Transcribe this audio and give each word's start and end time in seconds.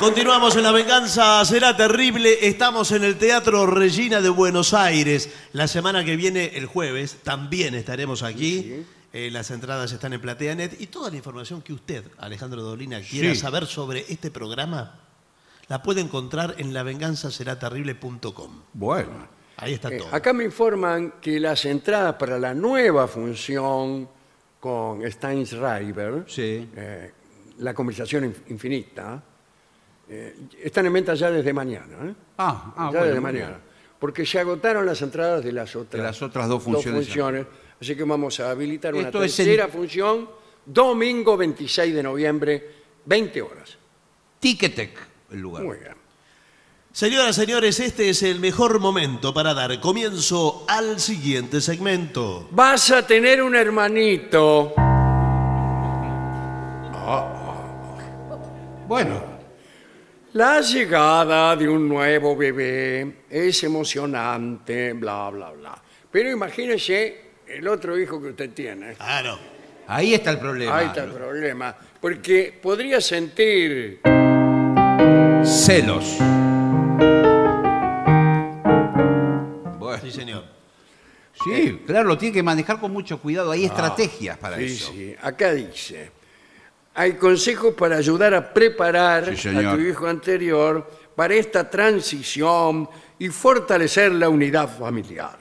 Continuamos 0.00 0.56
en 0.56 0.62
La 0.62 0.72
Venganza 0.72 1.44
Será 1.44 1.76
Terrible. 1.76 2.46
Estamos 2.48 2.90
en 2.92 3.04
el 3.04 3.16
Teatro 3.18 3.66
Regina 3.66 4.22
de 4.22 4.30
Buenos 4.30 4.72
Aires. 4.72 5.28
La 5.52 5.68
semana 5.68 6.02
que 6.06 6.16
viene, 6.16 6.52
el 6.56 6.64
jueves, 6.66 7.18
también 7.22 7.74
estaremos 7.74 8.22
aquí. 8.22 8.82
Eh, 9.12 9.28
las 9.30 9.50
entradas 9.50 9.92
están 9.92 10.14
en 10.14 10.20
PlateaNet. 10.22 10.80
Y 10.80 10.86
toda 10.86 11.10
la 11.10 11.16
información 11.16 11.60
que 11.60 11.74
usted, 11.74 12.02
Alejandro 12.18 12.62
Dolina, 12.62 13.00
quiera 13.02 13.34
Sí. 13.34 13.40
saber 13.40 13.66
sobre 13.66 14.06
este 14.08 14.30
programa, 14.30 15.00
la 15.68 15.82
puede 15.82 16.00
encontrar 16.00 16.54
en 16.56 16.72
lavenganzaseraterrible.com. 16.72 18.62
Bueno. 18.72 19.28
Ahí 19.58 19.74
está 19.74 19.90
Eh, 19.92 19.98
todo. 19.98 20.08
acá 20.14 20.32
me 20.32 20.44
informan 20.44 21.14
que 21.20 21.38
las 21.38 21.66
entradas 21.66 22.14
para 22.14 22.38
la 22.38 22.54
nueva 22.54 23.06
función 23.06 24.08
con 24.58 25.02
Sí. 26.26 26.66
eh, 26.74 27.12
la 27.58 27.74
conversación 27.74 28.24
inf- 28.32 28.40
infinita, 28.50 29.22
eh, 30.12 30.34
están 30.64 30.86
en 30.86 30.92
venta 30.92 31.14
ya 31.14 31.30
desde 31.30 31.52
mañana. 31.52 31.96
¿eh? 32.02 32.14
Ah, 32.36 32.74
ah, 32.76 32.84
ya 32.86 32.98
bueno, 32.98 33.06
desde 33.06 33.20
mañana. 33.20 33.48
bien. 33.48 33.60
Porque 34.00 34.26
se 34.26 34.40
agotaron 34.40 34.84
las 34.84 35.00
entradas 35.02 35.44
de 35.44 35.52
las 35.52 35.76
otras, 35.76 36.00
De 36.02 36.06
las 36.06 36.20
otras 36.20 36.48
dos 36.48 36.62
funciones. 36.62 37.06
funciones, 37.06 37.46
Así 37.80 37.94
que 37.94 38.02
vamos 38.02 38.40
a 38.40 38.50
habilitar 38.50 38.92
una 38.94 39.06
Esto 39.06 39.20
tercera 39.20 39.68
función, 39.68 40.28
domingo 40.66 41.36
26 41.36 41.94
de 41.94 42.02
noviembre, 42.02 42.70
20 43.04 43.40
horas. 43.42 43.78
Ticketek, 44.40 44.98
el 45.30 45.40
lugar. 45.40 45.62
Muy 45.62 45.78
bien. 45.78 45.94
Señoras, 46.92 47.36
señores, 47.36 47.78
este 47.78 48.10
es 48.10 48.24
el 48.24 48.40
mejor 48.40 48.80
momento 48.80 49.32
para 49.32 49.54
dar 49.54 49.78
comienzo 49.78 50.64
al 50.66 50.98
siguiente 50.98 51.60
segmento. 51.60 52.48
Vas 52.50 52.90
a 52.90 53.06
tener 53.06 53.40
un 53.42 53.54
hermanito. 53.54 54.74
Bueno, 58.88 59.29
La 60.34 60.60
llegada 60.60 61.56
de 61.56 61.68
un 61.68 61.88
nuevo 61.88 62.36
bebé 62.36 63.22
es 63.28 63.64
emocionante, 63.64 64.92
bla, 64.92 65.28
bla, 65.30 65.50
bla. 65.50 65.82
Pero 66.10 66.30
imagínese 66.30 67.20
el 67.48 67.66
otro 67.66 67.98
hijo 67.98 68.20
que 68.22 68.28
usted 68.28 68.50
tiene. 68.50 68.94
Claro. 68.94 69.38
ahí 69.88 70.14
está 70.14 70.30
el 70.30 70.38
problema. 70.38 70.76
Ahí 70.78 70.86
está 70.86 71.02
el 71.04 71.10
problema. 71.12 71.76
Porque 72.00 72.56
podría 72.62 73.00
sentir 73.00 74.00
Celos. 75.44 76.16
Bueno, 79.78 80.00
Sí, 80.02 80.10
señor. 80.12 80.44
sí, 81.44 81.82
claro, 81.86 82.08
lo 82.08 82.16
tiene 82.18 82.32
que 82.34 82.42
manejar 82.42 82.78
con 82.78 82.92
mucho 82.92 83.18
cuidado. 83.20 83.50
Hay 83.50 83.64
estrategias 83.64 84.38
para 84.38 84.56
Ah, 84.56 84.58
Sí, 84.60 84.64
eso. 84.66 84.92
sí. 84.92 85.14
Acá 85.20 85.52
dice, 85.52 86.10
hay 87.00 87.14
consejos 87.14 87.72
para 87.74 87.96
ayudar 87.96 88.34
a 88.34 88.52
preparar 88.52 89.34
Sí, 89.34 89.48
a 89.48 89.72
tu 89.74 89.80
hijo 89.80 90.06
anterior 90.06 90.86
para 91.16 91.32
esta 91.34 91.68
transición 91.70 92.86
y 93.18 93.30
fortalecer 93.30 94.12
la 94.12 94.28
unidad 94.28 94.68
familiar. 94.68 95.38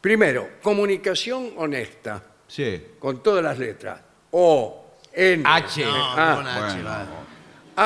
Primero, 0.00 0.50
comunicación 0.62 1.50
honesta, 1.56 2.22
Sí. 2.46 2.80
con 3.00 3.24
todas 3.24 3.42
las 3.42 3.58
letras. 3.58 4.00
O, 4.30 4.84
N, 5.12 5.42
H. 5.44 5.84
No, 5.84 5.90
Ah, 5.94 6.34
con 6.36 6.46
H, 6.46 6.74
bueno. 6.74 6.88
va. 6.88 7.06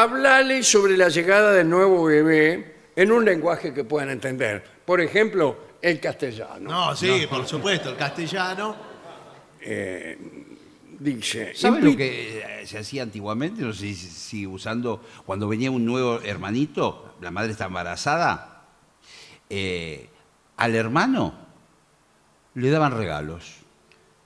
Hablale 0.02 0.62
sobre 0.62 0.94
la 0.98 1.08
llegada 1.08 1.52
del 1.52 1.66
nuevo 1.70 2.04
bebé 2.04 2.76
en 2.94 3.10
un 3.10 3.24
lenguaje 3.24 3.72
que 3.72 3.84
puedan 3.84 4.10
entender. 4.10 4.62
Por 4.84 5.00
ejemplo, 5.00 5.56
el 5.80 5.98
castellano. 5.98 6.70
No, 6.70 6.94
sí, 6.94 7.26
por 7.30 7.46
supuesto, 7.46 7.88
el 7.88 7.96
castellano. 7.96 8.76
Dice, 11.00 11.54
¿Sabe 11.54 11.78
"Invi- 11.80 11.90
lo 11.92 11.96
que 11.96 12.38
eh, 12.62 12.66
se 12.66 12.78
hacía 12.78 13.02
antiguamente? 13.04 13.62
No 13.62 13.72
sé 13.72 13.80
si 13.80 13.94
sigue 13.94 14.46
usando. 14.48 15.00
Cuando 15.24 15.46
venía 15.46 15.70
un 15.70 15.84
nuevo 15.84 16.20
hermanito, 16.22 17.14
la 17.20 17.30
madre 17.30 17.52
está 17.52 17.66
embarazada, 17.66 18.64
eh, 19.48 20.10
al 20.56 20.74
hermano 20.74 21.34
le 22.54 22.70
daban 22.70 22.96
regalos. 22.96 23.54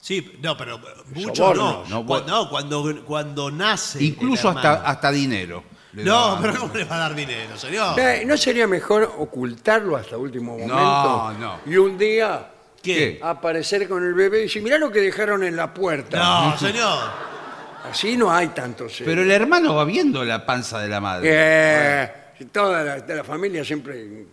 Sí, 0.00 0.38
no, 0.42 0.56
pero 0.56 0.80
mucho 1.14 1.54
no. 1.54 1.84
No, 1.88 1.98
Cu- 2.00 2.04
bueno. 2.04 2.26
No, 2.26 2.48
cuando, 2.50 3.04
cuando 3.04 3.50
nace. 3.50 4.02
Incluso 4.02 4.50
el 4.50 4.56
hasta, 4.56 4.72
hermano. 4.72 4.88
hasta 4.88 5.12
dinero. 5.12 5.64
le 5.92 6.04
No, 6.04 6.12
daban. 6.12 6.42
pero 6.42 6.60
¿cómo 6.60 6.75
le 6.75 6.84
va 6.84 6.96
a 6.96 6.98
dar 7.00 7.14
dinero, 7.14 7.56
señor? 7.58 8.00
Eh, 8.00 8.25
¿No 8.26 8.36
sería 8.38 8.66
mejor 8.66 9.12
ocultarlo 9.19 9.94
hasta 9.96 10.16
último 10.16 10.52
momento? 10.52 10.75
No, 10.75 11.32
no. 11.34 11.58
Y 11.66 11.76
un 11.76 11.98
día 11.98 12.50
¿Qué? 12.82 13.19
aparecer 13.22 13.88
con 13.88 14.04
el 14.04 14.15
bebé 14.15 14.41
y 14.41 14.43
decir, 14.43 14.62
mirá 14.62 14.76
lo 14.78 14.91
que 14.91 15.00
dejaron 15.00 15.44
en 15.44 15.56
la 15.56 15.72
puerta. 15.72 16.19
No, 16.19 16.59
señor. 16.59 16.98
Así 17.91 18.16
no 18.16 18.32
hay 18.32 18.48
tantos. 18.48 18.93
celos. 18.97 19.09
Pero 19.10 19.22
el 19.22 19.31
hermano 19.31 19.75
va 19.75 19.84
viendo 19.84 20.25
la 20.25 20.44
panza 20.47 20.78
de 20.81 20.88
la 20.88 21.00
madre. 21.00 21.28
Eh, 21.32 22.10
toda 22.53 22.82
la, 22.82 23.00
de 23.00 23.16
la 23.16 23.25
familia 23.25 23.65
siempre 23.65 24.25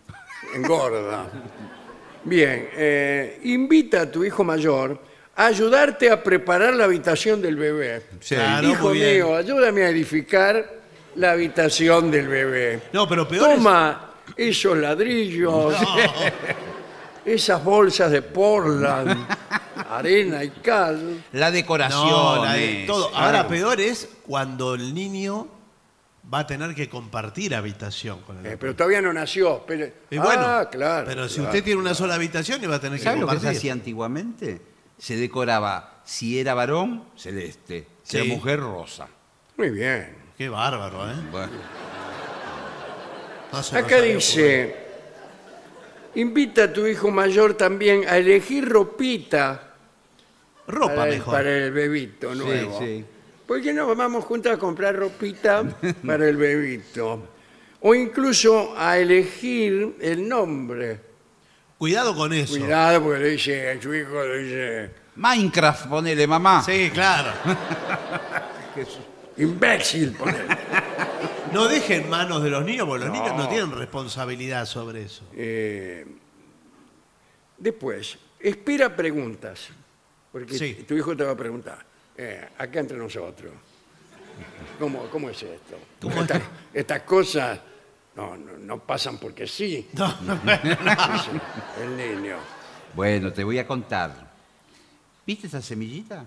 engorda. 0.53 1.27
Bien, 2.23 2.69
eh, 2.75 3.39
invita 3.43 4.01
a 4.01 4.11
tu 4.11 4.23
hijo 4.23 4.43
mayor 4.43 5.01
a 5.35 5.45
ayudarte 5.47 6.09
a 6.11 6.21
preparar 6.21 6.73
la 6.75 6.83
habitación 6.85 7.41
del 7.41 7.55
bebé. 7.55 8.03
Sí. 8.19 8.35
Claro. 8.35 8.67
hijo 8.69 8.89
muy 8.89 8.99
bien. 8.99 9.13
mío, 9.15 9.35
ayúdame 9.35 9.83
a 9.83 9.89
edificar 9.89 10.79
la 11.15 11.31
habitación 11.31 12.11
del 12.11 12.27
bebé. 12.27 12.81
No, 12.93 13.07
pero 13.07 13.27
peor 13.27 13.49
es- 13.49 13.55
Toma 13.55 14.11
esos 14.35 14.77
ladrillos, 14.77 15.73
esas 17.25 17.63
bolsas 17.63 18.11
de 18.11 18.21
Portland, 18.21 19.27
arena 19.89 20.43
y 20.43 20.49
cal. 20.49 21.23
La 21.33 21.51
decoración. 21.51 22.07
No, 22.09 22.43
la- 22.45 22.55
todo. 22.87 23.09
claro. 23.11 23.25
Ahora 23.25 23.47
peor 23.47 23.79
es 23.81 24.09
cuando 24.25 24.75
el 24.75 24.93
niño 24.93 25.47
va 26.31 26.39
a 26.39 26.47
tener 26.47 26.75
que 26.75 26.87
compartir 26.89 27.55
habitación 27.55 28.21
con 28.21 28.39
el 28.39 28.45
Eh, 28.45 28.57
pero 28.57 28.75
todavía 28.75 29.01
no 29.01 29.11
nació. 29.13 29.63
Pero, 29.65 29.87
Y 30.09 30.17
bueno, 30.17 30.43
ah, 30.45 30.69
claro. 30.69 31.05
pero 31.07 31.27
si 31.27 31.35
claro. 31.35 31.49
usted 31.49 31.63
tiene 31.63 31.79
una 31.81 31.93
sola 31.93 32.15
habitación 32.15 32.63
y 32.63 32.67
va 32.67 32.75
a 32.75 32.79
tener 32.79 32.99
que 32.99 33.03
¿Sabe 33.03 33.19
lo 33.19 33.25
que 33.25 33.31
se 33.31 33.35
compartir. 33.37 33.57
hacía 33.57 33.73
antiguamente? 33.73 34.61
Se 34.97 35.15
decoraba, 35.15 36.01
si 36.03 36.39
era 36.39 36.53
varón, 36.53 37.05
celeste, 37.15 37.87
si 38.03 38.11
Sí. 38.11 38.17
era 38.17 38.25
mujer, 38.35 38.59
rosa. 38.59 39.07
Muy 39.57 39.69
bien. 39.71 40.15
Qué 40.37 40.49
bárbaro, 40.49 41.09
¿eh? 41.09 41.15
Bueno, 41.31 41.51
No 43.51 43.77
Acá 43.79 44.01
dice, 44.01 44.75
invita 46.15 46.65
a 46.65 46.73
tu 46.73 46.85
hijo 46.87 47.11
mayor 47.11 47.55
también 47.55 48.07
a 48.07 48.17
elegir 48.17 48.67
ropita. 48.67 49.73
Ropa 50.67 50.95
para, 50.95 51.05
el, 51.09 51.17
mejor. 51.17 51.33
para 51.33 51.57
el 51.57 51.71
bebito 51.71 52.35
nuevo. 52.35 52.79
sí. 52.79 53.05
¿Por 53.49 53.63
qué 53.63 53.73
no 53.73 53.95
vamos 53.95 54.25
juntos 54.25 54.51
a 54.51 54.57
comprar 54.57 54.95
ropita 54.95 55.63
para 56.05 56.29
el 56.29 56.37
bebito? 56.37 57.27
O 57.81 57.95
incluso 57.95 58.75
a 58.77 58.99
elegir 58.99 59.95
el 59.99 60.29
nombre. 60.29 60.99
Cuidado 61.79 62.15
con 62.15 62.31
eso. 62.31 62.59
Cuidado 62.59 63.01
porque 63.01 63.19
le 63.19 63.29
dice 63.31 63.71
a 63.71 63.81
su 63.81 63.95
hijo, 63.95 64.23
le 64.23 64.37
dice, 64.43 64.91
Minecraft, 65.15 65.87
ponele 65.87 66.27
mamá. 66.27 66.61
Sí, 66.61 66.91
claro. 66.93 67.31
imbécil, 69.37 70.11
ponele. 70.11 70.45
No 71.53 71.67
deje 71.67 71.95
en 71.97 72.09
manos 72.09 72.43
de 72.43 72.49
los 72.49 72.63
niños, 72.63 72.87
porque 72.87 73.05
los 73.05 73.13
niños 73.13 73.35
no 73.35 73.47
tienen 73.49 73.71
responsabilidad 73.71 74.65
sobre 74.65 75.03
eso. 75.03 75.23
Eh, 75.33 76.05
después, 77.57 78.17
espera 78.39 78.95
preguntas. 78.95 79.69
Porque 80.31 80.57
Sí. 80.57 80.85
tu 80.87 80.93
hijo 80.95 81.15
te 81.17 81.23
va 81.23 81.31
a 81.31 81.37
preguntar. 81.37 81.85
eh, 82.21 82.49
acá 82.57 82.81
entre 82.81 82.97
nosotros. 82.97 83.53
¿Cómo, 84.77 85.03
cómo 85.09 85.29
es 85.29 85.41
esto? 85.41 85.77
¿Cómo 86.01 86.19
Estas- 86.21 86.37
es? 86.41 86.43
Estas 86.73 87.01
cosas 87.03 87.59
no, 88.15 88.35
no, 88.35 88.57
no 88.57 88.79
pasan 88.79 89.17
porque 89.17 89.47
sí. 89.47 89.87
No, 89.93 90.07
no, 90.23 90.35
no. 90.35 90.51
dice 90.51 91.29
el 91.81 91.95
niño. 92.21 92.35
Bueno, 92.93 93.31
te 93.31 93.41
voy 93.45 93.57
a 93.57 93.65
contar. 93.65 94.29
¿Viste 95.25 95.47
esa 95.47 95.61
semillita? 95.61 96.25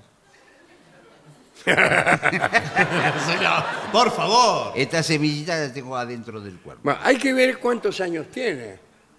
Señor, 3.26 3.62
por 3.92 4.10
favor. 4.10 4.72
Esta 4.76 5.02
semillita 5.02 5.56
la 5.58 5.72
tengo 5.72 5.96
adentro 5.96 6.40
del 6.40 6.58
cuerpo. 6.58 6.80
Bueno, 6.84 6.98
hay 7.02 7.16
que 7.18 7.32
ver 7.32 7.58
cuántos 7.58 8.00
años 8.00 8.26
tiene 8.32 8.78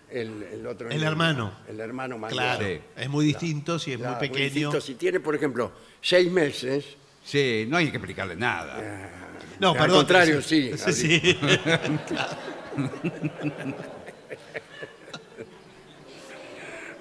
el, 0.10 0.44
el 0.52 0.68
otro 0.68 0.90
El 0.90 0.98
niño. 0.98 1.08
hermano. 1.10 1.54
El 1.68 1.80
hermano 1.80 2.18
mayor. 2.18 2.34
Claro. 2.38 2.66
Sí. 2.66 2.80
Es 2.98 3.10
muy 3.10 3.26
distinto 3.26 3.80
si 3.80 3.92
es 3.94 3.98
Claro, 3.98 4.18
muy 4.18 4.28
pequeño. 4.28 4.44
distinto. 4.46 4.82
Si 4.82 4.96
tiene, 4.96 5.20
por 5.20 5.36
ejemplo, 5.36 5.72
seis 6.02 6.32
meses, 6.32 6.86
Sí, 7.26 7.66
no 7.70 7.78
hay 7.78 7.90
que 7.90 7.96
explicarle 7.96 8.36
nada. 8.36 9.10
No, 9.58 9.70
Al 9.72 9.78
perdón. 9.78 9.98
contrario, 10.00 10.42
sí, 10.42 10.72
Sí, 10.78 10.92
sí. 10.94 11.40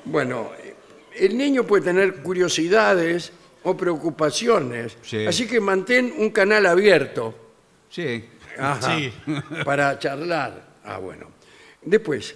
Bueno, 0.05 0.51
eh, 0.63 0.75
el 1.19 1.37
niño 1.37 1.65
puede 1.65 1.85
tener 1.85 2.23
curiosidades 2.23 3.33
o 3.65 3.77
preocupaciones, 3.77 4.97
Sí. 5.03 5.27
así 5.27 5.47
que 5.47 5.61
mantén 5.61 6.13
un 6.19 6.31
canal 6.31 6.67
abierto 6.67 7.35
Sí. 7.89 8.25
Ajá, 8.59 8.97
Sí. 8.99 9.13
para 9.65 9.99
charlar. 9.99 10.81
Ah, 10.85 10.99
bueno. 10.99 11.31
Después, 11.83 12.35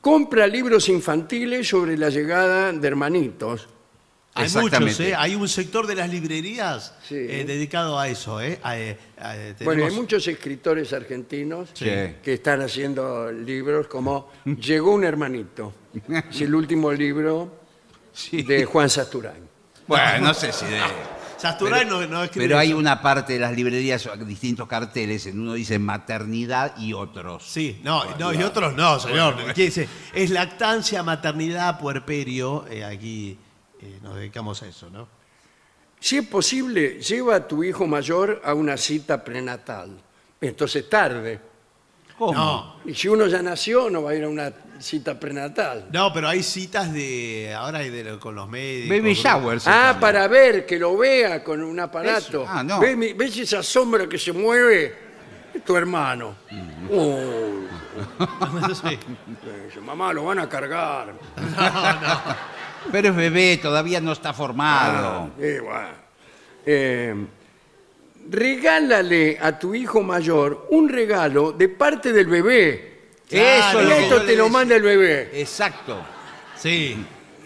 compra 0.00 0.46
libros 0.46 0.88
infantiles 0.88 1.68
sobre 1.68 1.96
la 1.96 2.10
llegada 2.10 2.72
de 2.72 2.88
hermanitos 2.88 3.68
Hay 4.34 4.46
Exactamente. 4.46 4.80
muchos, 4.80 5.00
¿eh? 5.00 5.14
Hay 5.14 5.34
un 5.34 5.46
sector 5.46 5.86
de 5.86 5.94
las 5.94 6.08
librerías 6.08 6.94
Sí. 7.06 7.16
eh, 7.18 7.44
dedicado 7.46 7.98
a 7.98 8.08
eso, 8.08 8.40
¿eh? 8.40 8.58
A, 8.62 8.78
eh, 8.78 8.96
a, 9.18 9.36
eh, 9.36 9.54
Bueno, 9.62 9.82
hay 9.82 9.88
tenemos- 9.90 9.94
muchos 9.94 10.26
escritores 10.26 10.90
argentinos 10.94 11.68
Sí. 11.74 11.84
que 11.84 12.32
están 12.32 12.62
haciendo 12.62 13.30
libros 13.30 13.88
como 13.88 14.30
Llegó 14.46 14.94
un 14.94 15.04
hermanito. 15.04 15.74
Es 16.30 16.40
el 16.40 16.54
último 16.54 16.90
libro 16.92 17.60
Sí. 18.14 18.42
de 18.42 18.64
Juan 18.64 18.88
Sasturán. 18.88 19.51
Bueno, 19.96 20.28
no 20.28 20.34
sé 20.34 20.52
si 20.52 20.66
de... 20.66 20.80
No, 21.42 22.06
no 22.06 22.22
escribe 22.22 22.46
Pero 22.46 22.58
hay 22.58 22.68
eso. 22.68 22.78
una 22.78 23.02
parte 23.02 23.32
de 23.32 23.40
las 23.40 23.52
librerías, 23.52 24.08
distintos 24.24 24.68
carteles, 24.68 25.26
en 25.26 25.40
uno 25.40 25.54
dice 25.54 25.78
maternidad 25.78 26.76
y 26.78 26.92
otros. 26.92 27.44
Sí, 27.44 27.80
no, 27.82 28.04
no, 28.16 28.32
y 28.32 28.42
otros 28.42 28.74
no, 28.74 29.00
señor. 29.00 29.52
¿Qué 29.52 29.64
dice? 29.64 29.88
Es 30.14 30.30
lactancia, 30.30 31.02
maternidad, 31.02 31.80
puerperio. 31.80 32.64
eh, 32.70 32.84
aquí 32.84 33.36
eh, 33.80 33.98
nos 34.02 34.14
dedicamos 34.14 34.62
a 34.62 34.68
eso, 34.68 34.88
¿no? 34.90 35.08
Si 35.98 36.18
es 36.18 36.26
posible, 36.26 37.00
lleva 37.00 37.36
a 37.36 37.48
tu 37.48 37.64
hijo 37.64 37.86
mayor 37.86 38.40
a 38.44 38.54
una 38.54 38.76
cita 38.76 39.22
prenatal. 39.24 40.00
Entonces 40.40 40.88
tarde. 40.88 41.51
¿Cómo? 42.26 42.32
No, 42.34 42.76
Y 42.84 42.94
si 42.94 43.08
uno 43.08 43.26
ya 43.26 43.42
nació, 43.42 43.90
no 43.90 44.02
va 44.02 44.12
a 44.12 44.14
ir 44.14 44.22
a 44.24 44.28
una 44.28 44.52
cita 44.78 45.18
prenatal. 45.18 45.86
no, 45.90 46.12
pero 46.12 46.28
hay 46.28 46.42
citas 46.42 46.92
de. 46.92 47.52
Ahora 47.56 47.78
hay 47.80 47.90
de, 47.90 48.18
con 48.18 48.34
los 48.36 48.48
médicos. 48.48 48.96
Baby 48.96 49.14
shower. 49.14 49.60
se 49.60 49.68
Ah, 49.70 49.88
llama. 49.88 50.00
para 50.00 50.28
ver, 50.28 50.64
que 50.66 50.78
lo 50.78 50.96
vea 50.96 51.42
con 51.42 51.62
un 51.62 51.80
aparato. 51.80 52.42
Eso. 52.42 52.46
Ah, 52.48 52.62
no. 52.62 52.78
¿Ves, 52.80 52.96
mi- 52.96 53.12
ves 53.12 53.36
esa 53.38 53.62
sombra 53.62 54.08
que 54.08 54.18
se 54.18 54.32
mueve? 54.32 55.10
Es 55.52 55.64
tu 55.64 55.76
hermano. 55.76 56.36
Uy, 56.88 57.66
Sí. 58.74 58.98
dice, 59.66 59.80
mamá, 59.80 60.12
lo 60.12 60.24
van 60.24 60.38
a 60.38 60.48
cargar. 60.48 61.12
Pero 62.92 63.08
es 63.10 63.16
bebé, 63.16 63.58
todavía 63.62 64.00
no 64.00 64.12
está 64.12 64.32
formado. 64.32 65.30
Eh, 65.38 65.60
bueno. 65.62 65.88
Eh, 66.66 67.14
regálale 68.30 69.38
a 69.40 69.58
tu 69.58 69.74
hijo 69.74 70.02
mayor 70.02 70.66
un 70.70 70.88
regalo 70.88 71.52
de 71.52 71.68
parte 71.68 72.12
del 72.12 72.26
bebé. 72.26 72.92
Claro, 73.28 73.80
Eso 73.80 73.80
es 73.80 73.86
Y 73.86 73.88
lo 73.90 73.96
que 73.96 74.02
esto 74.02 74.16
te 74.22 74.36
lo 74.36 74.44
decía. 74.44 74.52
manda 74.58 74.76
el 74.76 74.82
bebé. 74.82 75.30
Exacto. 75.40 76.04
Sí, 76.56 76.96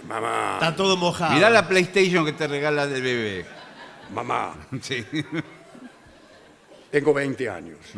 Mamá, 0.07 0.55
está 0.55 0.77
todo 0.77 0.97
mojado. 0.97 1.35
Mirá 1.35 1.51
la 1.51 1.67
PlayStation 1.67 2.25
que 2.25 2.33
te 2.33 2.47
regala 2.47 2.87
del 2.87 3.03
bebé. 3.03 3.45
mamá, 4.13 4.55
Sí. 4.81 5.05
tengo 6.91 7.13
20 7.13 7.49
años. 7.51 7.79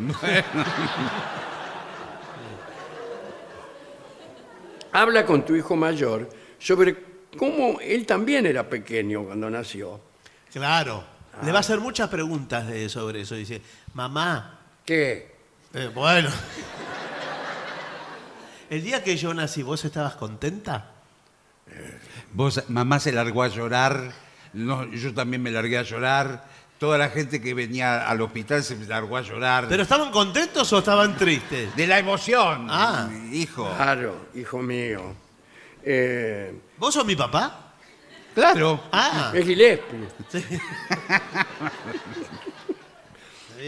Habla 4.91 5.25
con 5.25 5.45
tu 5.45 5.55
hijo 5.55 5.75
mayor 5.75 6.29
sobre 6.57 6.95
cómo 7.37 7.79
él 7.79 8.05
también 8.05 8.45
era 8.47 8.67
pequeño 8.67 9.23
cuando 9.25 9.49
nació. 9.49 9.99
Claro. 10.51 11.03
Le 11.43 11.51
va 11.51 11.57
a 11.57 11.61
hacer 11.61 11.79
muchas 11.79 12.09
preguntas 12.09 12.67
de- 12.67 12.89
sobre 12.89 13.21
eso. 13.21 13.35
Dice, 13.35 13.61
mamá, 13.93 14.59
¿Qué? 14.85 15.35
eh, 15.73 15.89
bueno. 15.93 16.29
El 18.69 18.83
día 18.83 19.03
que 19.03 19.17
yo 19.17 19.33
nací, 19.33 19.63
¿vos 19.63 19.83
estabas 19.85 20.15
contenta? 20.15 20.91
Vos, 22.33 22.63
mamá 22.67 22.99
se 22.99 23.11
largó 23.11 23.43
a 23.43 23.47
llorar, 23.47 24.11
no, 24.53 24.85
yo 24.91 25.13
también 25.13 25.41
me 25.41 25.49
largué 25.51 25.77
a 25.77 25.83
llorar, 25.83 26.45
toda 26.77 26.97
la 26.97 27.09
gente 27.09 27.41
que 27.41 27.53
venía 27.53 28.07
al 28.07 28.21
hospital 28.21 28.63
se 28.63 28.75
largó 28.85 29.17
a 29.17 29.21
llorar. 29.21 29.65
¿Pero 29.69 29.83
estaban 29.83 30.11
contentos 30.11 30.71
o 30.73 30.79
estaban 30.79 31.15
tristes? 31.17 31.75
de 31.75 31.87
la 31.87 31.97
emoción, 31.99 32.67
Ah. 32.69 33.09
hijo. 33.31 33.71
Claro, 33.75 34.27
hijo 34.35 34.59
mío. 34.61 35.15
Eh, 35.83 36.59
¿Vos 36.77 36.93
sos 36.93 37.05
mi 37.05 37.15
papá? 37.15 37.68
Claro. 38.39 38.83
Ah, 38.91 39.31
es 39.35 39.45
Gillespie. 39.45 40.07
sí. 40.29 40.43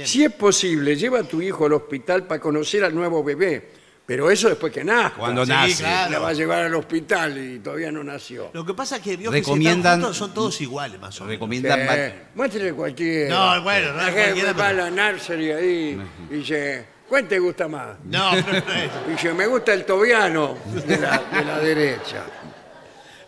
Si 0.06 0.24
es 0.24 0.32
posible, 0.32 0.96
lleva 0.96 1.20
a 1.20 1.24
tu 1.24 1.42
hijo 1.42 1.66
al 1.66 1.74
hospital 1.74 2.24
para 2.26 2.40
conocer 2.40 2.82
al 2.84 2.96
nuevo 2.96 3.22
bebé. 3.24 3.72
Pero 4.06 4.32
eso 4.32 4.48
después 4.50 4.72
que 4.74 4.84
nazca. 4.86 5.18
Cuando 5.20 5.44
Sí, 5.46 5.52
nace. 5.52 5.84
claro. 5.84 6.12
La 6.12 6.20
va 6.20 6.30
a 6.30 6.34
llevar 6.34 6.64
al 6.64 6.76
hospital 6.76 7.38
y 7.38 7.60
todavía 7.60 7.92
no 7.92 8.02
nació. 8.04 8.50
Lo 8.54 8.66
que 8.66 8.74
pasa 8.74 8.96
es 8.98 9.02
que 9.02 9.16
vio 9.18 9.30
que 9.32 9.38
si 9.40 9.44
Recomiendan- 9.44 9.78
están 9.78 10.02
juntos 10.02 10.18
son 10.18 10.34
todos 10.34 10.60
iguales, 10.62 11.00
más 11.00 11.20
o 11.20 11.24
menos. 11.26 11.36
Recomiendan 11.36 11.80
Eh, 11.82 12.14
muéstrele 12.36 12.74
cualquiera. 12.74 13.30
No, 13.56 13.64
bueno, 13.64 13.92
no 13.92 13.98
La 13.98 14.08
es 14.10 14.16
gente 14.16 14.24
cualquiera, 14.24 14.54
va 14.54 14.66
a 14.66 14.70
pero- 14.72 14.90
la 14.96 15.12
nursery 15.12 15.52
ahí 15.52 16.02
y 16.30 16.34
dice, 16.36 16.86
¿cuál 17.08 17.28
te 17.28 17.40
gusta 17.40 17.68
más? 17.68 17.98
No, 18.06 18.32
pero 18.46 18.66
no 18.66 18.74
es. 18.74 18.92
Y 19.08 19.12
dice, 19.12 19.34
me 19.34 19.46
gusta 19.48 19.74
el 19.74 19.86
tobiano 19.86 20.58
de 20.74 20.98
la, 20.98 21.18
de 21.34 21.46
la 21.46 21.60
derecha. 21.60 22.24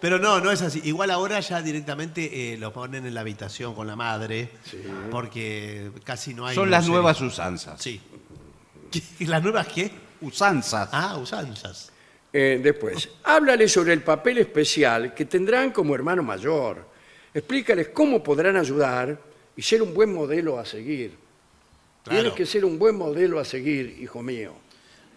Pero 0.03 0.19
no, 0.19 0.41
no 0.41 0.51
es 0.51 0.61
así. 0.61 0.81
Igual 0.83 1.11
ahora 1.11 1.39
ya 1.39 1.61
directamente 1.61 2.51
eh, 2.53 2.57
lo 2.57 2.73
ponen 2.73 3.05
en 3.05 3.13
la 3.13 3.21
habitación 3.21 3.73
con 3.73 3.87
la 3.87 3.95
madre, 3.95 4.49
porque 5.09 5.91
casi 6.03 6.33
no 6.33 6.45
hay... 6.45 6.55
Son 6.55 6.69
las 6.69 6.89
nuevas 6.89 7.21
usanzas. 7.21 7.81
Sí. 7.81 8.01
¿Qué- 8.91 9.25
¿Las 9.27 9.41
nuevas 9.41 9.65
qué? 9.69 9.89
Usanzas. 10.19 10.89
Ah, 10.91 11.15
usanzas. 11.17 11.89
Eh, 12.33 12.59
después, 12.61 13.07
háblale 13.23 13.69
sobre 13.69 13.93
el 13.93 14.01
papel 14.01 14.39
especial 14.39 15.13
que 15.13 15.23
tendrán 15.23 15.71
como 15.71 15.95
hermano 15.95 16.21
mayor. 16.21 16.85
Explícales 17.33 17.87
cómo 17.93 18.21
podrán 18.21 18.57
ayudar 18.57 19.17
y 19.55 19.61
ser 19.61 19.81
un 19.81 19.93
buen 19.93 20.13
modelo 20.13 20.59
a 20.59 20.65
seguir. 20.65 21.15
Claro. 22.03 22.19
Tienes 22.19 22.33
que 22.33 22.45
ser 22.45 22.65
un 22.65 22.77
buen 22.77 22.97
modelo 22.97 23.39
a 23.39 23.45
seguir, 23.45 23.97
hijo 24.01 24.21
mío. 24.21 24.51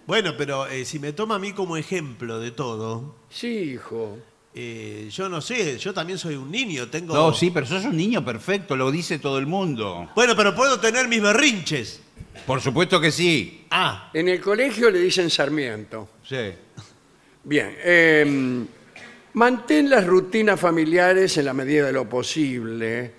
Bueno, 0.06 0.34
pero 0.38 0.68
eh, 0.68 0.84
si 0.84 1.00
me 1.00 1.12
toma 1.12 1.34
a 1.34 1.38
mí 1.40 1.52
como 1.52 1.76
ejemplo 1.76 2.38
de 2.38 2.52
todo, 2.52 3.16
Sí, 3.28 3.48
hijo. 3.72 4.16
Eh, 4.58 5.08
yo 5.10 5.28
no 5.28 5.42
sé, 5.42 5.76
yo 5.76 5.92
también 5.92 6.18
soy 6.18 6.34
un 6.34 6.50
niño, 6.50 6.88
tengo... 6.88 7.14
No, 7.14 7.34
sí, 7.34 7.50
pero 7.50 7.66
sos 7.66 7.84
un 7.84 7.94
niño 7.94 8.24
perfecto, 8.24 8.74
lo 8.74 8.90
dice 8.90 9.18
todo 9.18 9.38
el 9.38 9.46
mundo. 9.46 10.08
Bueno, 10.14 10.34
pero 10.34 10.54
puedo 10.54 10.80
tener 10.80 11.08
mis 11.08 11.20
berrinches. 11.20 12.00
Por 12.46 12.62
supuesto 12.62 12.98
que 12.98 13.12
sí. 13.12 13.66
Ah, 13.70 14.10
En 14.14 14.28
el 14.28 14.40
colegio 14.40 14.90
le 14.90 15.00
dicen 15.00 15.28
Sarmiento. 15.28 16.08
Sí. 16.26 16.52
Bien. 17.44 17.76
eh, 17.84 18.64
mantén 19.34 19.90
las 19.90 20.06
rutinas 20.06 20.58
familiares 20.58 21.36
en 21.36 21.44
la 21.44 21.52
medida 21.52 21.86
de 21.86 21.92
lo 21.92 22.08
posible. 22.08 23.12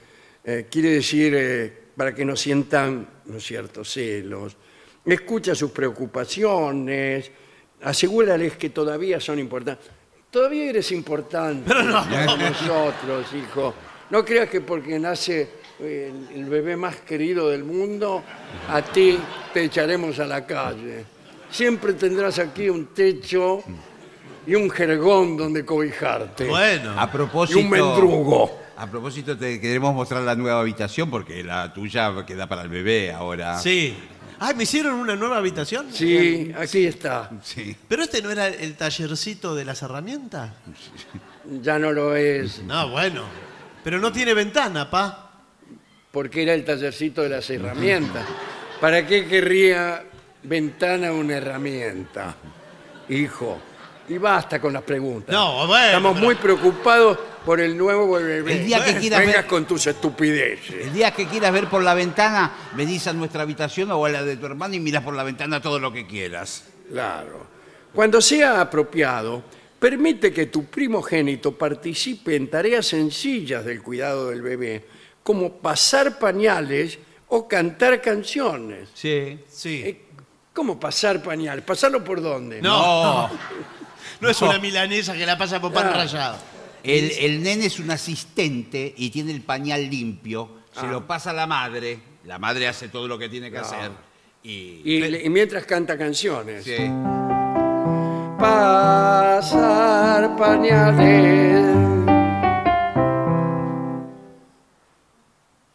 Eh, 0.44 0.66
quiere 0.72 0.90
decir, 0.90 1.34
eh, 1.36 1.72
para 1.96 2.16
que 2.16 2.26
no 2.26 2.36
sientan, 2.36 3.08
¿no 3.26 3.38
es 3.38 3.44
cierto?, 3.46 3.86
celos. 3.86 4.58
Escucha 5.06 5.54
sus 5.54 5.70
preocupaciones. 5.70 7.30
Asegúrales 7.84 8.58
que 8.58 8.72
todavía 8.72 9.20
son 9.20 9.38
importantes. 9.38 9.86
Todavía 10.38 10.70
eres 10.70 10.92
importante 10.92 11.64
Pero 11.66 11.82
no. 11.82 11.94
para 12.04 12.38
nosotros, 12.38 13.26
hijo. 13.34 13.74
No 14.12 14.24
creas 14.24 14.48
que 14.48 14.62
porque 14.62 15.00
nace 15.00 15.50
eh, 15.80 16.14
el, 16.32 16.42
el 16.42 16.46
bebé 16.46 16.78
más 16.78 16.98
querido 16.98 17.50
del 17.50 17.64
mundo, 17.64 18.22
a 18.70 18.84
ti 18.84 19.18
te 19.52 19.64
echaremos 19.64 20.20
a 20.20 20.26
la 20.28 20.46
calle. 20.46 21.06
Siempre 21.50 21.94
tendrás 21.94 22.38
aquí 22.38 22.70
un 22.70 22.86
techo 22.94 23.64
y 24.46 24.54
un 24.54 24.70
jergón 24.70 25.38
donde 25.38 25.66
cobijarte. 25.66 26.46
bueno. 26.46 26.94
A 27.00 27.06
y 27.06 27.08
propósito. 27.08 27.60
un 27.60 27.70
mendrugo. 27.72 28.60
A 28.78 28.86
propósito, 28.86 29.36
te 29.36 29.60
queremos 29.60 29.92
mostrar 29.96 30.22
la 30.22 30.36
nueva 30.36 30.60
habitación 30.60 31.10
porque 31.10 31.44
la 31.44 31.74
tuya 31.74 32.14
queda 32.28 32.46
para 32.46 32.62
el 32.62 32.70
bebé 32.70 33.12
ahora. 33.12 33.58
Sí. 33.58 33.98
Ah, 34.40 34.54
¿me 34.56 34.64
hicieron 34.64 34.96
una 34.96 35.16
nueva 35.16 35.38
habitación? 35.38 35.88
Sí, 35.92 36.52
aquí 36.58 36.86
está. 36.86 37.30
Sí. 37.44 37.76
¿Pero 37.88 38.04
este 38.04 38.22
no 38.22 38.30
era 38.30 38.48
el 38.48 38.76
tallercito 38.76 39.56
de 39.56 39.66
las 39.66 39.82
herramientas? 39.82 40.52
Ya 41.62 41.80
no 41.80 41.92
lo 41.92 42.16
es, 42.16 42.60
No, 42.64 42.90
bueno. 42.90 43.24
Pero 43.84 44.00
no 44.00 44.12
tiene 44.12 44.34
ventana, 44.34 44.90
pa. 44.90 45.32
porque 46.12 46.44
era 46.44 46.54
el 46.54 46.66
tallercito 46.66 47.22
de 47.24 47.30
las 47.30 47.50
herramientas. 47.50 48.26
¿Para 48.82 49.06
qué 49.08 49.28
querría 49.28 50.04
ventana 50.44 51.12
una 51.14 51.38
herramienta? 51.38 52.36
Hijo. 53.10 53.60
Y 54.10 54.18
basta 54.18 54.60
con 54.60 54.74
las 54.74 54.84
preguntas. 54.84 55.34
No, 55.34 55.68
bueno, 55.68 55.86
Estamos 55.88 56.14
pero- 56.14 56.26
muy 56.26 56.36
preocupados 56.36 57.18
por 57.48 57.62
el 57.62 57.78
nuevo 57.78 58.12
bebé. 58.12 58.60
El 58.60 58.66
día 58.68 58.84
que 58.84 58.96
quieras 58.98 59.22
Vengas 59.22 59.36
ver- 59.38 59.48
con 59.48 59.66
tus 59.66 59.88
estupideces. 59.88 60.88
El 60.88 60.94
día 60.94 61.12
que 61.12 61.26
quieras 61.28 61.54
ver 61.54 61.68
por 61.70 61.82
la 61.82 61.94
ventana, 61.94 62.52
venís 62.76 63.08
a 63.08 63.14
nuestra 63.14 63.44
habitación 63.44 63.90
o 63.92 64.04
a 64.06 64.10
la 64.10 64.22
de 64.24 64.36
tu 64.36 64.46
hermano 64.48 64.74
y 64.76 64.82
miras 64.82 65.02
por 65.02 65.16
la 65.16 65.24
ventana 65.24 65.62
todo 65.62 65.80
lo 65.80 65.94
que 65.94 66.06
quieras. 66.06 66.66
Claro. 66.92 67.48
Cuando 67.96 68.20
sea 68.20 68.60
apropiado, 68.60 69.44
permite 69.80 70.34
que 70.34 70.48
tu 70.48 70.66
primogénito 70.66 71.58
participe 71.58 72.36
en 72.36 72.50
tareas 72.50 72.86
sencillas 72.88 73.64
del 73.64 73.82
cuidado 73.82 74.30
del 74.30 74.42
bebé, 74.42 74.86
como 75.24 75.54
pasar 75.54 76.20
pañales 76.20 77.00
o 77.30 77.48
cantar 77.48 78.02
canciones. 78.02 78.90
Sí. 78.94 79.40
Sí. 79.50 79.84
Eh, 79.86 80.02
¿Cómo 80.54 80.78
pasar 80.78 81.24
pañales? 81.24 81.64
¿Pasarlo 81.64 82.04
por 82.04 82.22
dónde? 82.22 82.62
No. 82.62 83.30
No 84.20 84.30
es 84.30 84.42
una 84.42 84.60
milanesa 84.60 85.14
que 85.14 85.26
la 85.26 85.38
pasa 85.38 85.62
por 85.62 85.72
pan 85.72 85.88
Ah. 85.88 85.94
rallado. 85.94 86.57
El, 86.88 87.12
el 87.20 87.44
nene 87.44 87.66
es 87.66 87.80
un 87.80 87.92
asistente 87.92 88.94
y 88.98 89.10
tiene 89.10 89.32
el 89.32 89.42
pañal 89.42 89.90
limpio, 89.90 90.50
se 90.72 90.82
Ah. 90.86 90.92
lo 90.92 91.06
pasa 91.08 91.32
a 91.32 91.34
la 91.34 91.46
madre, 91.48 92.00
la 92.26 92.40
madre 92.40 92.68
hace 92.68 92.88
todo 92.90 93.08
lo 93.08 93.18
que 93.18 93.28
tiene 93.30 93.52
que 93.52 93.58
hacer 93.58 93.92
y... 94.44 94.82
Y, 94.86 95.00
le- 95.02 95.24
y 95.26 95.30
mientras 95.30 95.66
canta 95.66 95.98
canciones. 95.98 96.64
Sí. 96.64 96.76
Pasar 98.40 100.36
pañales. 100.38 101.66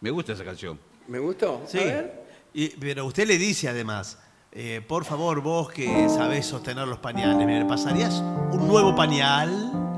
Me 0.01 0.11
gusta 0.11 0.33
esa 0.33 0.45
canción. 0.45 0.79
¿Me 1.09 1.19
gustó? 1.19 1.63
Sí. 1.67 1.79
A 1.79 1.85
ver. 1.85 2.23
Y- 2.55 2.69
pero 2.71 3.05
usted 3.07 3.27
le 3.27 3.39
dice 3.39 3.69
además, 3.69 4.19
eh, 4.53 4.81
por 4.87 5.05
favor, 5.05 5.41
vos 5.43 5.71
que 5.71 6.09
sabés 6.09 6.47
sostener 6.47 6.87
los 6.89 6.99
pañales, 6.99 7.47
¿me 7.47 7.65
pasarías 7.67 8.15
un 8.53 8.67
nuevo 8.69 8.95
pañal? 8.95 9.92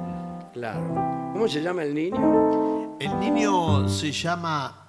Claro. 0.55 0.81
¿Cómo 1.33 1.47
se 1.49 1.61
llama 1.61 1.83
el 1.83 1.95
niño? 1.95 2.97
El 3.01 3.19
niño 3.21 3.89
se 3.89 4.11
llama 4.13 4.87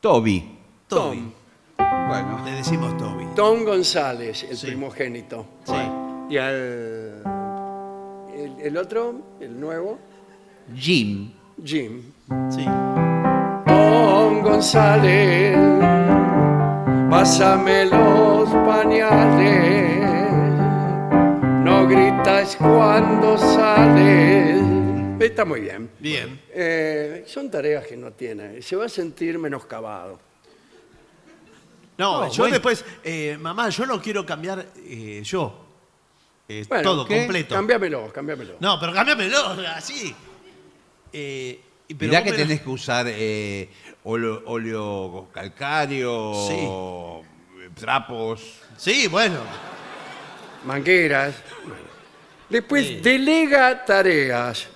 Toby. 0.00 0.58
Toby. 0.88 1.32
Bueno. 1.78 2.40
Le 2.44 2.50
decimos 2.52 2.96
Toby. 2.96 3.24
Tom 3.36 3.64
González, 3.64 4.44
el 4.50 4.56
Sí. 4.56 4.66
primogénito. 4.66 5.46
Sí. 5.64 5.74
Y 6.30 6.36
al. 6.38 7.22
El, 8.36 8.54
el 8.60 8.76
otro, 8.76 9.14
el 9.40 9.58
nuevo, 9.58 9.98
Jim. 10.74 11.30
Jim. 11.64 12.02
Sí. 12.50 12.64
Tom 13.66 14.42
González, 14.42 15.56
pásame 17.08 17.86
los 17.86 18.48
pañales. 18.66 20.00
No 21.64 21.86
gritas 21.86 22.56
cuando 22.56 23.38
sales. 23.38 24.62
Está 25.20 25.44
muy 25.44 25.60
bien. 25.60 25.90
Bien. 25.98 26.40
Eh, 26.52 27.24
son 27.26 27.50
tareas 27.50 27.86
que 27.86 27.96
no 27.96 28.12
tiene. 28.12 28.60
Se 28.62 28.76
va 28.76 28.86
a 28.86 28.88
sentir 28.88 29.38
menoscabado. 29.38 30.18
No, 31.98 32.20
No, 32.24 32.30
yo 32.30 32.42
bueno. 32.42 32.52
después, 32.54 32.84
eh, 33.04 33.38
mamá, 33.40 33.70
yo 33.70 33.86
no 33.86 34.00
quiero 34.02 34.26
cambiar 34.26 34.66
eh, 34.76 35.22
yo. 35.24 35.64
Eh, 36.48 36.64
Bueno, 36.68 36.82
todo, 36.84 37.06
¿qué? 37.06 37.18
completo. 37.20 37.54
Cámbiamelo, 37.54 38.12
cámbiamelo. 38.12 38.56
No, 38.60 38.78
pero 38.78 38.92
cámbiamelo, 38.92 39.38
así. 39.74 40.14
Eh, 41.12 41.60
y- 41.88 41.94
pero 41.94 42.10
Mirá 42.10 42.20
vos 42.20 42.24
que 42.26 42.30
me- 42.32 42.36
tenés 42.44 42.60
que 42.60 42.68
usar 42.68 43.06
eh, 43.08 43.70
óleo, 44.04 44.42
óleo 44.46 45.28
calcáreo, 45.32 46.34
Sí. 46.46 47.74
trapos. 47.80 48.60
Sí, 48.76 49.06
bueno. 49.08 49.40
mangueras. 50.64 51.34
Después, 52.50 52.86
Sí. 52.86 52.96
delega 53.00 53.84
tareas. 53.84 54.68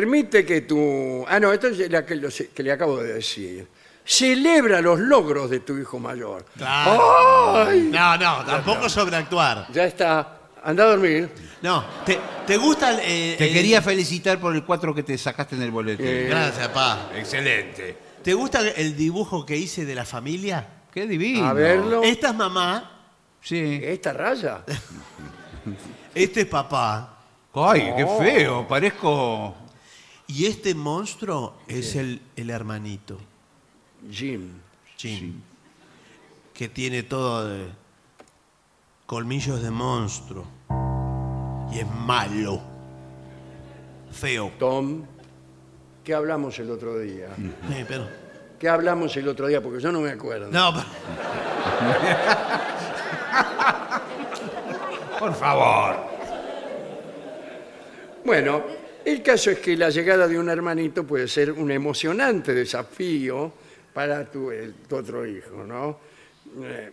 Permite 0.00 0.44
que 0.44 0.60
tu... 0.60 1.24
Ah, 1.26 1.40
no, 1.40 1.50
esto 1.54 1.68
es 1.68 1.90
la 1.90 2.04
que, 2.04 2.16
lo- 2.16 2.28
que 2.54 2.62
le 2.62 2.70
acabo 2.70 2.98
de 2.98 3.14
decir. 3.14 3.66
Celebra 4.04 4.82
los 4.82 5.00
logros 5.00 5.48
de 5.48 5.60
tu 5.60 5.74
hijo 5.78 5.98
mayor. 5.98 6.44
Claro. 6.54 7.64
¡Ay! 7.66 7.88
No, 7.90 8.14
no, 8.18 8.44
tampoco 8.44 8.90
sobreactuar. 8.90 9.68
Ya 9.72 9.84
está. 9.86 10.38
Anda 10.62 10.84
a 10.84 10.86
dormir. 10.88 11.30
No, 11.62 11.82
¿te, 12.04 12.18
te 12.46 12.58
gusta 12.58 12.90
el, 12.90 12.98
eh, 13.00 13.36
Te 13.38 13.46
el- 13.48 13.54
quería 13.54 13.80
felicitar 13.80 14.38
por 14.38 14.54
el 14.54 14.64
4 14.64 14.94
que 14.94 15.02
te 15.02 15.16
sacaste 15.16 15.56
en 15.56 15.62
el 15.62 15.70
boletín. 15.70 16.04
Eh, 16.06 16.26
Gracias, 16.28 16.68
pa. 16.68 17.08
Excelente. 17.16 17.96
¿Te 18.22 18.34
gusta 18.34 18.60
el 18.68 18.94
dibujo 18.94 19.46
que 19.46 19.56
hice 19.56 19.86
de 19.86 19.94
la 19.94 20.04
familia? 20.04 20.68
Qué 20.92 21.06
divino. 21.06 21.46
A 21.46 21.54
verlo. 21.54 22.02
Esta 22.02 22.28
es 22.28 22.34
mamá, 22.34 22.92
Sí. 23.40 23.80
¿Esta 23.82 24.12
raya? 24.12 24.62
este 26.14 26.40
es 26.42 26.46
papá 26.46 27.14
Ay, 27.54 27.94
qué 27.96 28.04
Oh. 28.04 28.18
feo. 28.20 28.68
Parezco. 28.68 29.56
Y 30.28 30.46
este 30.46 30.74
monstruo 30.74 31.54
es 31.68 31.94
el, 31.96 32.20
el 32.36 32.50
hermanito, 32.50 33.18
Jim. 34.10 34.50
Jim, 34.96 35.40
que 36.54 36.68
tiene 36.68 37.02
todo 37.02 37.46
de 37.48 37.66
colmillos 39.06 39.62
de 39.62 39.70
monstruo 39.70 40.44
y 41.72 41.78
es 41.78 41.86
malo, 41.90 42.60
feo. 44.10 44.50
Tom. 44.58 45.04
¿Qué 46.02 46.14
hablamos 46.14 46.58
el 46.60 46.70
otro 46.70 46.98
día? 46.98 47.28
Eh, 47.70 47.84
pero- 47.86 48.08
¿Qué 48.60 48.68
hablamos 48.70 49.14
el 49.16 49.28
otro 49.28 49.48
día? 49.48 49.60
Porque 49.62 49.80
yo 49.82 49.92
no 49.92 50.00
me 50.00 50.10
acuerdo. 50.10 50.48
no, 50.50 50.72
pero- 50.72 50.86
Por 55.18 55.34
favor. 55.34 55.96
Bueno, 58.24 58.62
el 59.06 59.22
caso 59.22 59.50
es 59.50 59.58
que 59.60 59.76
la 59.76 59.88
llegada 59.90 60.26
de 60.28 60.38
un 60.38 60.48
hermanito 60.48 61.04
puede 61.04 61.28
ser 61.28 61.52
un 61.52 61.70
emocionante 61.70 62.52
desafío 62.54 63.52
para 63.94 64.30
tu, 64.30 64.50
el- 64.50 64.74
tu 64.88 64.96
otro 64.96 65.24
hijo, 65.26 65.64
¿no? 65.64 65.98
Eh, 66.62 66.92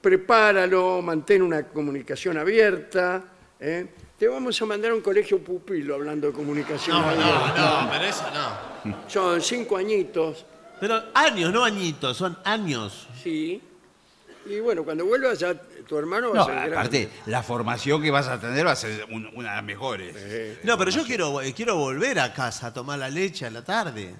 prepáralo, 0.00 1.00
mantén 1.02 1.42
una 1.42 1.62
comunicación 1.68 2.38
abierta. 2.38 3.22
¿eh? 3.60 3.86
Te 4.18 4.26
vamos 4.28 4.60
a 4.60 4.66
mandar 4.66 4.90
a 4.92 4.94
un 4.94 5.00
colegio 5.00 5.38
pupilo 5.38 5.94
hablando 5.94 6.28
de 6.28 6.32
comunicación 6.32 7.00
no, 7.00 7.08
abierta. 7.08 7.54
no, 7.56 7.82
no, 7.82 7.90
pero 7.90 8.04
eso 8.04 8.24
no. 8.34 8.96
Son 9.08 9.40
cinco 9.40 9.76
añitos, 9.76 10.44
Pero 10.80 11.00
años, 11.14 11.52
no 11.52 11.62
añitos, 11.64 12.16
son 12.16 12.36
años. 12.44 13.08
sí. 13.22 13.60
Y 14.46 14.58
bueno, 14.60 14.82
cuando 14.84 15.04
vuelvas 15.06 15.38
ya 15.38 15.54
tu 15.86 15.96
hermano 15.98 16.30
va 16.30 16.34
No, 16.36 16.42
a 16.42 16.46
ser 16.46 16.54
grande. 16.54 16.76
aparte, 16.76 17.08
la 17.26 17.42
formación 17.42 18.02
que 18.02 18.10
vas 18.10 18.26
a 18.28 18.40
tener 18.40 18.66
va 18.66 18.72
a 18.72 18.76
ser 18.76 19.04
un- 19.10 19.30
una 19.34 19.50
de 19.50 19.56
las 19.56 19.64
mejores. 19.64 20.14
Eh, 20.18 20.58
No, 20.64 20.76
pero 20.76 20.90
yo 20.90 21.04
quiero, 21.04 21.40
eh, 21.40 21.52
quiero 21.54 21.76
volver 21.76 22.18
a 22.18 22.32
casa 22.32 22.68
a 22.68 22.72
tomar 22.74 22.98
la 22.98 23.08
leche 23.08 23.46
a 23.46 23.50
la 23.50 23.62
tarde. 23.62 24.14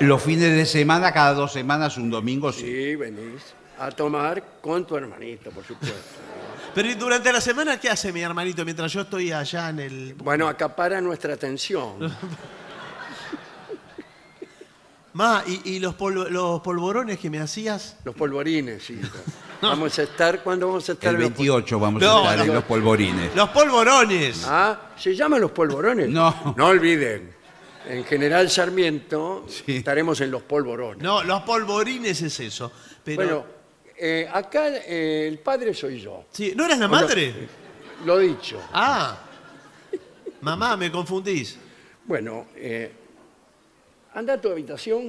Los 0.00 0.22
fines 0.22 0.54
de 0.54 0.64
semana, 0.66 1.12
cada 1.12 1.34
dos 1.34 1.52
semanas, 1.52 1.96
un 1.98 2.10
domingo, 2.10 2.52
sí. 2.52 2.60
sí, 2.60 2.96
venís 2.96 3.42
a 3.78 3.90
tomar 3.90 4.42
con 4.60 4.86
tu 4.86 4.96
hermanito, 4.96 5.50
por 5.50 5.64
supuesto. 5.64 5.96
Pero 6.74 6.88
¿y 6.88 6.94
durante 6.94 7.32
la 7.32 7.40
semana, 7.40 7.78
¿qué 7.80 7.90
hace 7.90 8.12
mi 8.12 8.20
hermanito 8.22 8.64
mientras 8.64 8.92
yo 8.92 9.00
estoy 9.02 9.32
allá 9.32 9.70
en 9.70 9.80
el... 9.80 10.14
Bueno, 10.14 10.46
acapara 10.48 11.00
nuestra 11.00 11.34
atención. 11.34 11.96
Ma, 15.12 15.42
¿y, 15.46 15.60
y 15.76 15.78
los, 15.80 15.96
polvo- 15.96 16.28
los 16.28 16.60
polvorones 16.60 17.18
que 17.18 17.28
me 17.30 17.40
hacías? 17.40 17.96
Los 18.04 18.14
polvorines, 18.14 18.88
hijo. 18.90 19.18
Vamos 19.62 19.98
a 19.98 20.04
estar, 20.04 20.42
¿cuándo 20.42 20.68
vamos 20.68 20.88
a 20.88 20.92
estar? 20.92 21.10
El 21.10 21.16
en 21.16 21.20
los 21.22 21.30
pol- 21.32 21.36
28 21.46 21.78
vamos 21.80 22.00
No, 22.02 22.26
a 22.26 22.30
estar 22.32 22.46
en 22.48 22.54
los 22.54 22.64
polvorines. 22.64 23.34
¡Los 23.36 23.50
polvorones! 23.50 24.44
Ah, 24.46 24.90
¿se 24.96 25.14
llaman 25.14 25.38
los 25.42 25.50
polvorones? 25.50 26.08
No. 26.08 26.54
No 26.56 26.68
olviden. 26.68 27.30
En 27.86 28.04
General 28.04 28.48
Sarmiento 28.48 29.44
Sí. 29.48 29.76
estaremos 29.76 30.18
en 30.22 30.30
los 30.30 30.40
polvorones. 30.42 31.02
No, 31.02 31.22
los 31.24 31.42
polvorines 31.42 32.22
es 32.22 32.40
eso. 32.40 32.72
Pero, 33.04 33.16
Bueno, 33.22 33.44
eh, 33.98 34.26
acá 34.32 34.68
eh, 34.68 35.26
el 35.28 35.38
padre 35.40 35.74
soy 35.74 36.00
yo. 36.00 36.24
sí, 36.30 36.54
¿No 36.56 36.64
eras 36.64 36.78
la 36.78 36.86
Bueno, 36.88 37.06
madre? 37.06 37.34
Lo 38.06 38.16
dicho. 38.16 38.62
Ah, 38.72 39.18
mamá, 40.40 40.74
me 40.78 40.90
confundís. 40.90 41.58
Bueno, 42.06 42.46
eh, 42.56 42.90
anda 44.14 44.34
a 44.34 44.40
tu 44.40 44.50
habitación 44.50 45.08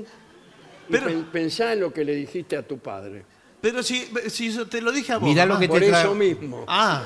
y 0.88 0.92
Pero- 0.92 1.06
pen- 1.08 1.26
pensá 1.32 1.74
en 1.74 1.80
lo 1.82 1.94
que 1.94 2.04
le 2.06 2.16
dijiste 2.16 2.58
a 2.58 2.68
tu 2.68 2.78
padre. 2.80 3.26
Pero 3.62 3.84
si, 3.84 4.10
si 4.30 4.48
eso 4.48 4.66
te 4.68 4.82
lo 4.82 4.92
dije 4.92 5.14
a 5.14 5.18
vos. 5.18 5.30
Mirá 5.30 5.46
lo 5.46 5.54
mamá. 5.54 5.60
que 5.62 5.68
Por 5.70 5.80
te 5.80 5.86
eso 5.86 5.92
traigo. 5.94 6.16
mismo. 6.16 6.66
Ah, 6.68 7.04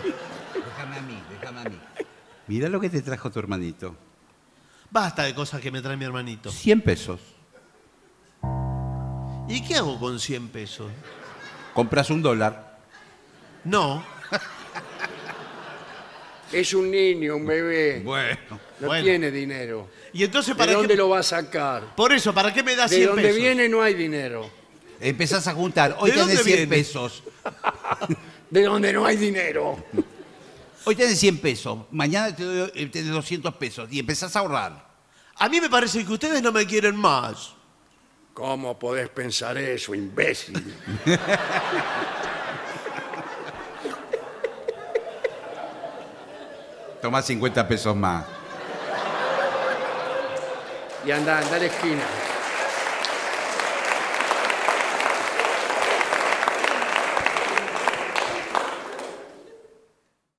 Déjame 0.54 0.98
a 0.98 1.02
mí, 1.02 1.22
déjame 1.30 1.60
a 1.60 1.64
mí. 1.66 1.80
Mira 2.48 2.70
lo 2.70 2.80
que 2.80 2.90
te 2.90 3.02
trajo 3.02 3.30
tu 3.32 3.40
hermanito. 3.40 3.96
basta 4.90 5.24
de 5.24 5.36
cosas 5.36 5.60
que 5.62 5.72
me 5.72 5.82
trae 5.82 5.98
mi 5.98 6.06
hermanito. 6.06 6.50
100 6.52 6.82
pesos. 6.82 7.20
¿Y 9.48 9.62
qué 9.68 9.76
hago 9.76 10.00
con 10.00 10.20
100 10.20 10.48
pesos? 10.50 10.90
Compras 11.74 12.10
un 12.10 12.22
dólar. 12.22 12.80
No. 13.64 14.04
Es 16.52 16.74
un 16.74 16.90
niño, 16.92 17.36
un 17.38 17.46
bebé. 17.46 18.02
Bueno. 18.04 18.38
No 18.80 18.88
bueno. 18.88 19.04
tiene 19.04 19.32
dinero. 19.32 19.90
¿Y 20.14 20.24
entonces 20.24 20.54
¿De 20.56 20.58
para 20.58 20.74
dónde 20.74 20.90
qué? 20.90 20.98
lo 20.98 21.10
va 21.10 21.20
a 21.20 21.24
sacar? 21.24 21.96
Por 21.96 22.12
eso, 22.14 22.34
¿para 22.34 22.54
qué 22.54 22.62
me 22.64 22.76
das 22.76 22.92
De 22.92 22.98
100 22.98 23.08
dónde 23.08 23.22
pesos? 23.24 23.38
viene 23.38 23.70
no 23.70 23.82
hay 23.82 23.94
dinero. 23.94 24.50
Empezás 25.00 25.48
a 25.48 25.54
juntar. 25.54 25.96
Hoy 26.00 26.12
¿De 26.12 26.18
dónde 26.18 26.34
tenés 26.34 26.46
100 26.46 26.58
viene? 26.58 26.70
pesos. 26.84 27.24
De 28.50 28.64
donde 28.64 28.94
no 28.94 29.06
hay 29.06 29.18
dinero. 29.18 29.84
Hoy 30.86 30.96
tenés 30.96 31.20
100 31.20 31.40
pesos. 31.40 31.80
Mañana 31.92 32.34
te 32.36 32.44
doy- 32.44 32.72
eh, 32.76 32.86
tenés 32.88 33.10
200 33.12 33.54
pesos. 33.56 33.88
Y 33.92 34.00
empezás 34.00 34.36
a 34.36 34.40
ahorrar. 34.40 34.88
A 35.38 35.50
mí 35.50 35.60
me 35.60 35.70
parece 35.70 36.06
que 36.06 36.14
ustedes 36.14 36.42
no 36.42 36.52
me 36.52 36.66
quieren 36.66 36.96
más. 36.96 37.54
¿Cómo 38.34 38.78
podés 38.78 39.10
pensar 39.10 39.58
eso, 39.58 39.96
imbécil? 39.96 40.62
Tomás 47.06 47.26
50 47.26 47.68
pesos 47.68 47.96
más. 47.96 48.26
Y 51.06 51.12
anda, 51.12 51.38
anda 51.38 51.56
a 51.56 51.60
la 51.60 51.66
esquina. 51.66 52.02